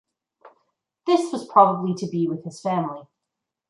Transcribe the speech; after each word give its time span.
This 1.05 1.31
was 1.31 1.45
probably 1.47 1.93
to 1.93 2.07
be 2.07 2.27
with 2.27 2.43
his 2.43 2.59
family. 2.59 3.05